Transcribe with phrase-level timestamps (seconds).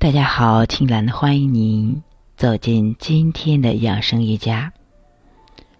[0.00, 2.02] 大家好，青兰欢迎您
[2.34, 4.72] 走进今天的养生瑜伽。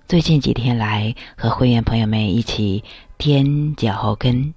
[0.06, 2.84] 最近几天来，和会员朋友们一起
[3.18, 4.52] 踮脚后跟，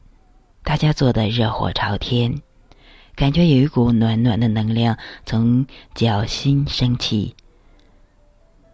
[0.65, 2.41] 大家做的热火朝天，
[3.15, 7.33] 感觉有一股暖暖的能量从脚心升起，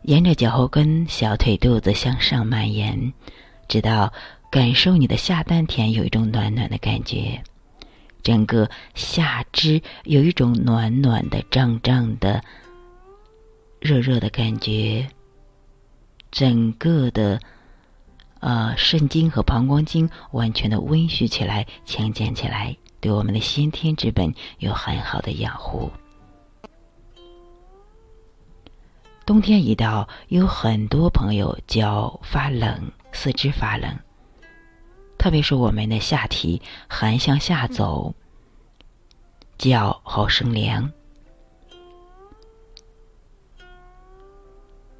[0.02, 3.14] 沿着脚后跟、小腿肚子向上蔓延，
[3.68, 4.12] 直到
[4.50, 7.40] 感受你的下丹田有一种暖暖的感觉。
[8.22, 12.44] 整个下肢有一种暖暖的、胀胀的、
[13.80, 15.08] 热热的感觉，
[16.32, 17.40] 整个的
[18.40, 25.92] 呃肾经和膀胱经完全的温煦起来、强健起来，对我们的先天之本有很好的养护。
[29.26, 33.98] 冬天一到，有很多朋友脚发冷、四肢发冷。
[35.20, 38.16] 特别是我们的下体寒向下走，
[39.58, 40.92] 脚好生凉。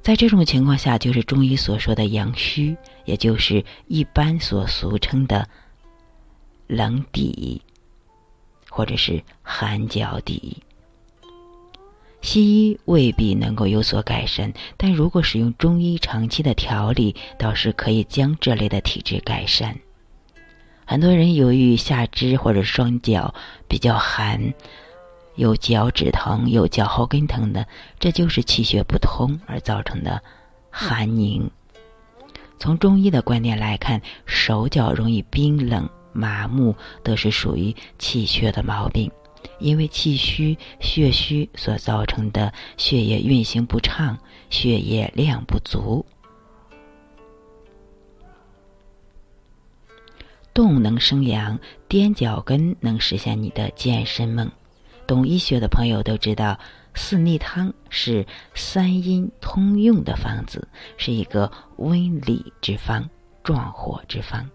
[0.02, 5.48] 在这种情况下，就是中医所说的阳虚，也就是一般所俗称的
[6.66, 7.62] 冷底，
[8.68, 10.62] 或者是寒脚底。
[12.20, 19.78] 西医未必能够有所改善，但如果使用中医长期的调理，倒是可以将这类的体质改善。
[20.90, 23.32] 很多人由于下肢或者双脚
[23.68, 24.54] 比较寒，
[25.36, 27.64] 有脚趾疼、有脚后跟疼的，
[28.00, 30.20] 这就是气血不通而造成的
[30.68, 31.48] 寒凝。
[32.58, 36.74] 从中医的观点来看，手脚容易冰冷、麻木，
[37.04, 39.12] 都是属于气血的毛病，
[39.60, 44.18] 因为气虚、血虚所造成的血液运行不畅、
[44.50, 46.04] 血液量不足。
[50.60, 51.58] 动能生阳，
[51.88, 54.52] 踮脚跟能实现你的健身梦。
[55.06, 56.58] 懂医学的朋友都知道，
[56.92, 60.68] 四逆汤是三阴通用的方子，
[60.98, 63.08] 是一个温里之方、
[63.42, 64.46] 壮火之方，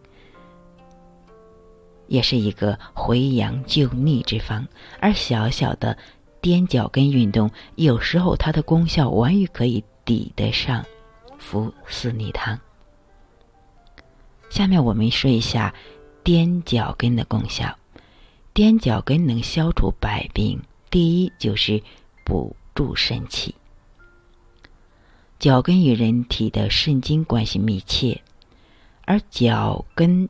[2.05, 4.63] 也是一个回阳救逆之方。
[4.99, 5.97] 而小小的
[6.39, 10.85] 踮脚跟运动，有时候它的功效完全可以抵得上
[11.39, 12.59] 服四逆汤。
[14.51, 15.73] 下面我们说一下
[16.25, 17.77] 踮脚跟的功效。
[18.55, 20.59] 踮脚跟能消除百病，
[20.89, 21.83] 第一就是
[22.23, 23.53] 补助肾气。
[25.37, 28.21] 脚跟与人体的肾经关系密切，
[29.05, 30.27] 而脚跟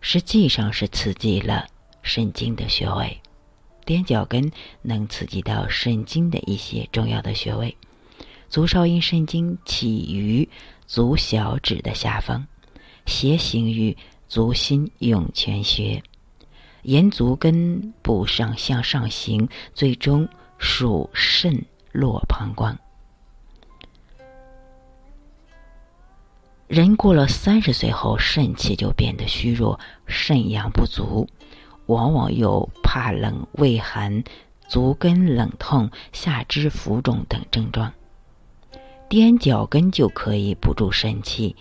[0.00, 1.66] 实际上是刺激了
[2.02, 3.20] 肾经的穴位。
[3.84, 7.76] 踮脚跟能刺激到肾经的一些重要的穴位。
[8.48, 10.48] 足少阴肾经起于
[10.86, 12.46] 足小指的下方，
[13.06, 13.96] 斜行于
[14.28, 16.02] 足心涌泉穴，
[16.82, 20.28] 沿足根部上向上行，最终
[20.58, 22.76] 属肾络膀胱。
[26.66, 31.28] 人过了三十岁后，肾气就变得虚弱，肾阳不足，
[31.86, 34.24] 往往有怕冷、畏寒、
[34.66, 37.92] 足跟冷痛、下肢浮肿等症状。
[39.10, 41.54] 踮脚跟就可以补助肾气，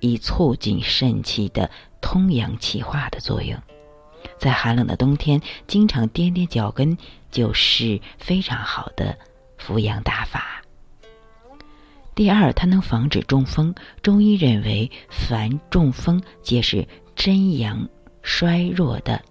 [0.00, 3.58] 以促进肾气的通阳气化的作用。
[4.38, 6.96] 在寒冷的冬天，经常踮踮脚跟
[7.30, 9.16] 就是非常好的
[9.56, 10.62] 扶阳大法。
[12.14, 13.74] 第二，它能防止中风。
[14.02, 17.88] 中医认为，凡中风皆是真阳
[18.22, 19.22] 衰弱的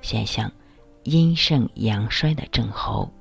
[0.00, 0.50] 现象，
[1.04, 3.12] 阴盛阳衰的症候。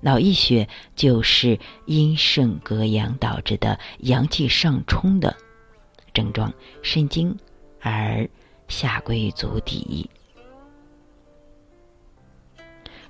[0.00, 5.34] 脑溢血就是阴盛格阳导致的阳气上冲的
[6.16, 6.50] 症状，
[6.82, 7.36] 肾经
[7.82, 8.26] 而
[8.68, 10.08] 下归足底。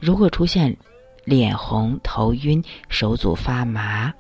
[0.00, 0.76] 如果出现
[1.24, 4.12] 脸红、头晕、手足发麻、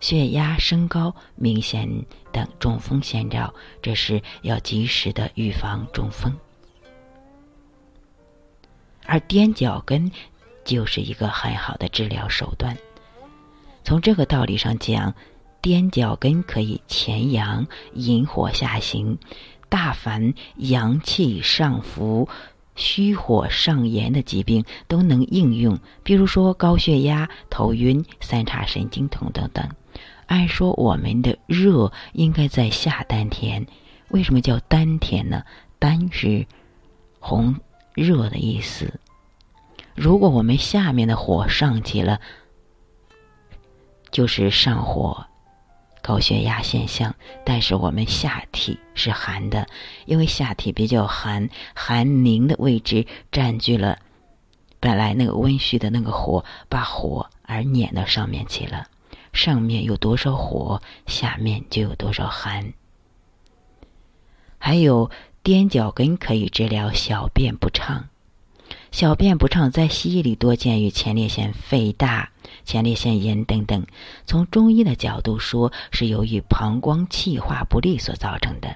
[0.00, 3.52] 血压升高明显等中风先兆，
[3.82, 6.34] 这时要及时的预防中风。
[9.04, 10.10] 而踮脚跟。
[10.64, 12.76] 就是一个很好的治疗手段。
[13.82, 15.14] 从这个道理上讲，
[15.62, 19.18] 踮脚跟可以潜阳、引火下行，
[19.68, 22.28] 大凡阳气上浮、
[22.76, 25.78] 虚火上炎的疾病都能应用。
[26.02, 29.68] 比如说高血压、头晕、三叉神经痛等等。
[30.26, 33.66] 按说我们的热应该在下丹田，
[34.10, 35.42] 为什么叫丹田呢？
[35.78, 36.46] 丹是
[37.18, 37.56] 红
[37.94, 39.00] 热的意思。
[39.94, 42.20] 如果我们下面的火上去了，
[44.10, 45.26] 就是上火、
[46.02, 47.14] 高血压现象。
[47.44, 49.66] 但是我们下体是寒的，
[50.06, 53.98] 因为下体比较寒，寒凝的位置占据了
[54.80, 58.86] 本来那个温煦的那个火，把火而撵到上面去了。
[59.32, 62.72] 上面有多少火，下面就有多少寒。
[64.58, 65.10] 还有
[65.44, 68.08] 踮脚跟可以治疗小便不畅。
[68.98, 72.30] 小便不畅在西医里多见于前列腺肥大、
[72.64, 73.86] 前列腺炎等等。
[74.26, 78.74] 从中医的角度说，是由于膀胱气化不利所造成的。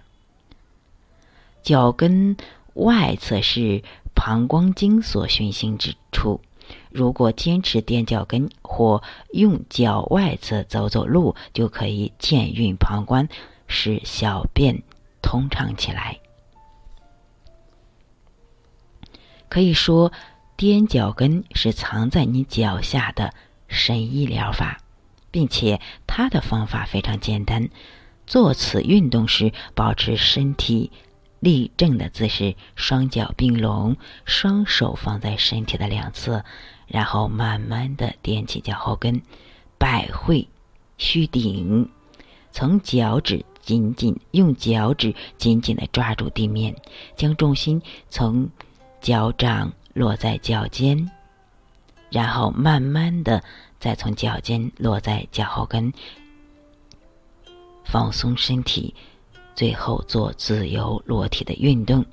[1.65, 2.37] 脚跟
[2.75, 3.83] 外侧是
[4.15, 6.41] 膀胱经所循行之处，
[6.93, 9.03] 如果坚持踮脚跟或
[9.33, 13.29] 用脚外侧走走路，就可以健运膀胱，
[13.67, 14.85] 使小便
[15.21, 16.21] 通畅起来。
[19.53, 20.11] 可以说，
[20.57, 23.35] 踮脚跟是藏在你脚下的
[23.69, 24.79] 神医疗法，
[25.31, 27.69] 并且它的方法非常简单。
[28.27, 30.91] 做此运动时，保持身体
[31.39, 36.47] 立正的姿势，双脚并拢，双手放在身体的两侧，
[36.87, 39.21] 然后慢慢的踮起脚后跟，
[39.77, 40.49] 百会
[40.97, 41.91] 虚顶，
[42.53, 46.75] 从脚趾紧紧用脚趾紧紧的抓住地面，
[47.15, 48.49] 将重心从。
[49.03, 51.11] 脚掌落在脚尖，
[52.09, 53.43] 然后慢慢的
[53.81, 55.93] 再从脚尖落在脚后跟，
[57.85, 58.95] 放松身体，
[59.57, 62.07] 最后做自由落体的运动，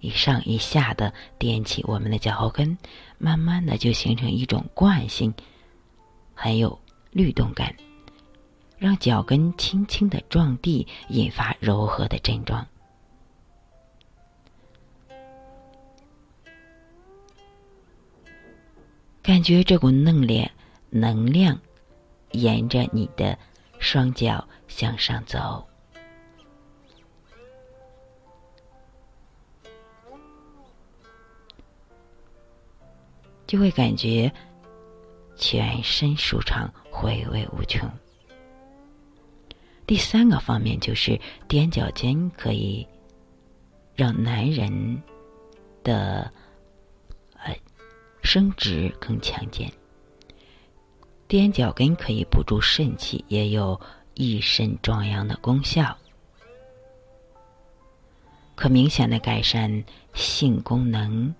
[0.00, 2.76] 一上一下的踮起我们的脚后跟，
[3.16, 5.32] 慢慢的就形成一种惯性，
[6.34, 6.76] 很有
[7.12, 7.72] 律动感，
[8.76, 12.66] 让脚跟轻轻的撞地，引发柔和的症状。
[19.28, 20.50] 感觉这股能量，
[20.88, 21.60] 能量
[22.32, 23.38] 沿着你的
[23.78, 25.68] 双脚向上走，
[33.46, 34.32] 就会感觉
[35.36, 37.86] 全身舒畅，回味无穷。
[39.86, 42.88] 第三个方面就是踮脚尖可以
[43.94, 45.02] 让男人
[45.84, 46.32] 的。
[48.22, 49.72] 生殖更强健，
[51.28, 53.80] 踮脚跟可以补助肾气，也有
[54.14, 55.96] 益肾壮阳的功效，
[58.54, 61.34] 可明显的改善性功能。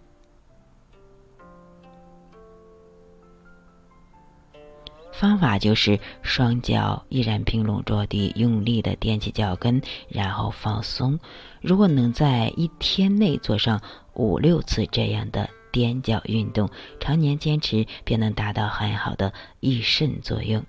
[5.13, 11.19] 方法就是双脚依然并拢着地，用力的踮起脚跟，然后放松。
[11.61, 13.83] 如果能在一天内做上
[14.15, 15.51] 五六次这样的。
[15.73, 16.71] 踮脚运动，
[17.01, 20.65] 常年坚持便能达到很好的益肾作用。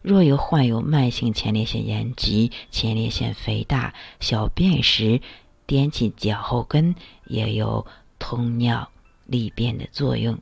[0.00, 5.20] 若有患有慢性前列腺炎及前列腺肥大，小便时
[5.66, 6.94] 踮起脚后跟，
[7.26, 7.86] 也有
[8.18, 8.90] 通尿
[9.26, 10.38] 利便的作用。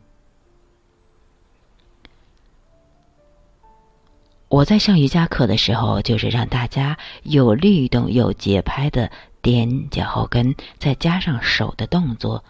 [4.48, 9.10] 我在上瑜伽课的时候，就是让大家有律动、有节拍的
[9.42, 12.44] 踮脚后跟，再加上手的动作。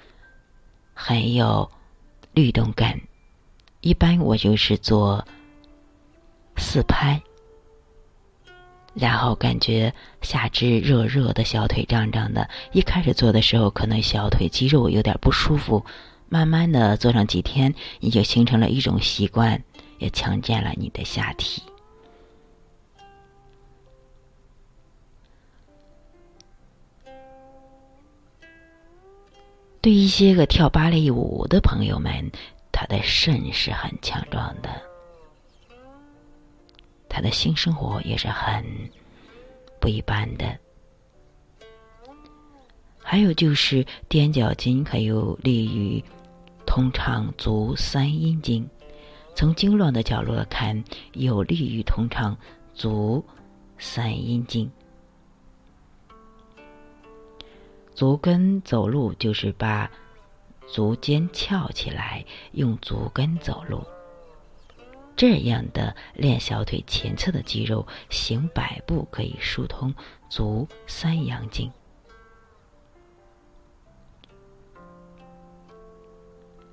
[0.99, 1.71] 很有
[2.33, 2.99] 律动感，
[3.83, 5.23] 一般我就是做
[6.57, 7.21] 四拍，
[8.95, 12.49] 然后感觉下肢热热的，小腿胀胀的。
[12.73, 15.85] 一开始做的时候，可能小腿肌肉有点不舒服，
[16.31, 19.63] 慢慢的做上几天，你就形成了一种习惯，
[19.99, 21.63] 也强健了你的下体。
[29.87, 32.29] 对一些个跳芭蕾舞的朋友们，
[32.73, 34.69] 他的肾是很强壮的，
[37.09, 38.65] 他的性生活也是很
[39.81, 40.59] 不一般的。
[42.99, 46.03] 还有就是踮脚筋可有利于
[46.67, 48.69] 通畅足三阴经，
[49.37, 52.37] 从经络的角度来看，有利于通畅
[52.75, 53.25] 足
[53.79, 54.69] 三阴经。
[57.97, 59.91] 足跟走路就是把
[60.69, 62.23] 足尖翘起来，
[62.53, 63.83] 用足跟走路。
[65.17, 69.95] 这样的练小腿前侧的肌肉，行百步可以疏通
[70.29, 71.73] 足三阳经。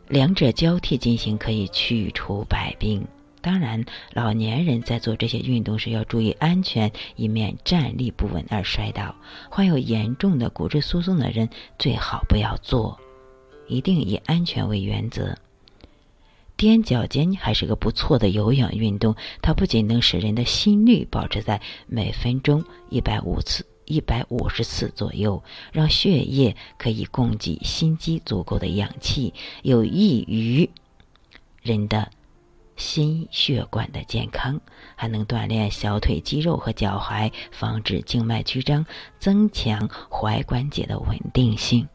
[0.09, 3.07] 两者交替进行，可以去除百病。
[3.43, 3.83] 当然，
[4.13, 9.13] 老年人在做这些运动时要注意安全，以免站立不稳而摔倒。
[9.49, 12.97] 患有严重的骨质疏松的人最好不要做，
[13.67, 15.37] 一定以安全为原则。
[16.55, 29.33] 踮脚尖还是个不错的有氧运动，它不仅能使人的心率保持在每分钟一百五次一百五十次左右，让血液可以供给心肌足够的氧气，
[29.63, 30.69] 有益于
[31.61, 32.09] 人的
[32.75, 34.59] 心血管的健康，
[34.95, 38.85] 还能锻炼小腿肌肉和脚踝，防止静脉曲张，
[39.19, 41.87] 增强踝关节的稳定性。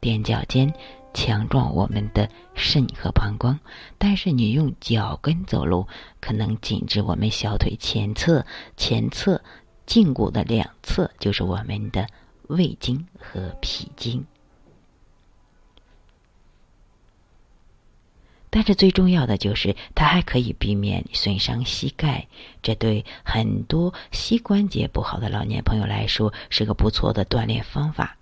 [0.00, 0.72] 踮脚尖
[1.14, 3.58] 强壮我们的肾和膀胱，
[3.98, 5.86] 但是你用脚跟走路，
[6.20, 8.44] 可能紧致我们小腿前侧、
[8.76, 9.40] 前侧。
[9.84, 12.06] 胫骨的两侧就是我们的
[12.46, 14.24] 胃经和脾经，
[18.54, 22.28] 但是最重要的就是它还可以避免损伤膝盖，
[22.60, 28.18] 这对很多膝关节不好的老年朋友来说是个不错的锻炼方法。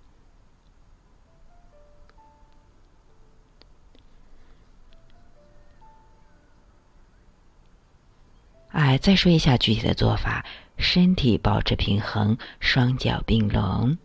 [8.69, 10.45] 哎，再说一下具体的做法。
[10.77, 13.97] 身体保持平衡，双脚并拢，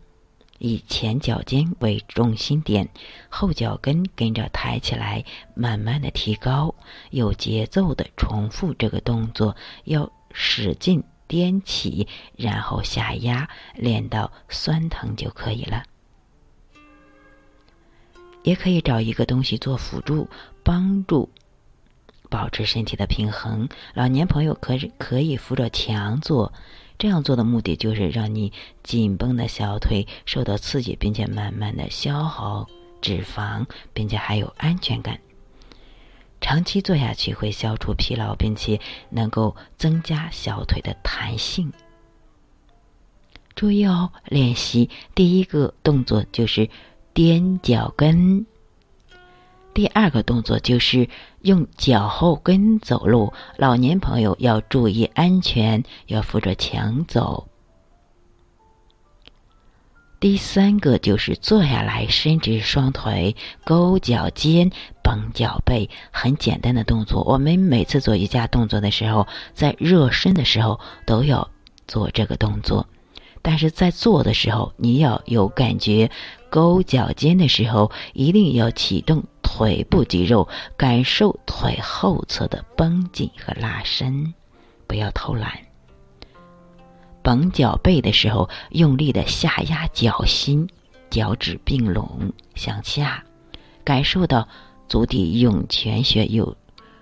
[0.59, 2.89] 以前脚尖为中心点，
[3.29, 5.23] 后脚跟跟着抬起来，
[5.53, 6.73] 慢慢的提高，
[7.11, 15.83] 有节奏的重复这个动作，要使劲踮起，然后下压，练到酸疼就可以了。
[18.43, 20.29] 也可以找一个东西做辅助，
[20.63, 21.29] 帮助。
[22.29, 26.51] 保持身体的平衡，老年朋友可以可以扶着墙做，
[26.97, 28.51] 这样做的目的就是让你
[28.83, 32.67] 紧绷的小腿受到刺激，并且慢慢的消耗
[33.01, 35.19] 脂肪，并且还有安全感。
[36.41, 41.71] 长期做下去会消除疲劳，并且能够增加小腿的弹性。
[43.55, 46.69] 注意哦，练习第一个动作就是
[47.13, 48.45] 踮脚跟。
[49.77, 51.07] 第二个动作就是
[51.43, 57.47] 用脚后跟走路，老年朋友要注意安全，要扶着墙走。
[60.19, 64.71] 第三个就是坐下来，伸直双腿，勾脚尖，
[65.03, 67.21] 绷脚背，很简单的动作。
[67.21, 71.51] 我们每次做瑜伽动作的时候，在热身的时候都要
[71.87, 72.87] 做这个动作，
[73.43, 76.09] 但是在做的时候你要有感觉，
[76.49, 79.23] 勾脚尖的时候一定要启动。
[79.57, 80.47] 腿部肌肉，
[80.77, 84.31] 感受腿后侧的绷紧和拉伸，
[84.85, 85.51] 不要偷懒。
[87.23, 90.69] 绷脚背的时候，用力的下压脚心，
[91.09, 93.23] 脚趾并拢向下，
[93.83, 94.47] 感受到
[94.87, 96.55] 足底涌泉穴有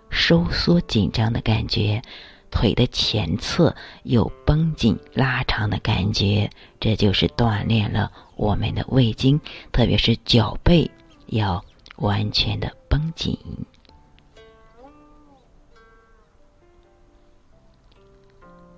[0.09, 2.01] 收缩紧张的感觉，
[2.49, 9.37] 腿的前侧有绷紧拉长的感觉，这就是锻炼了我们的胃经，
[9.73, 10.89] 特别是脚背
[11.25, 11.61] 要。
[11.97, 13.37] 完全的绷紧。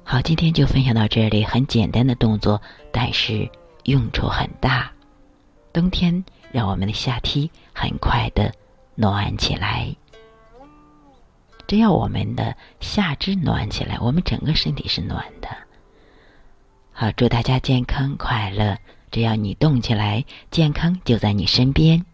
[0.03, 1.43] 好，今天就分享到这里。
[1.43, 3.49] 很简单的动作，但是
[3.83, 4.91] 用处很大。
[5.73, 8.53] 冬天让我们的下体很快的
[8.95, 9.93] 暖起来。
[11.67, 15.49] 只要我们的下肢暖起来，我们整个身体是暖的。
[16.93, 18.77] 好，祝大家健康快乐。
[19.11, 22.05] 只要你动起来，健康就在你身边。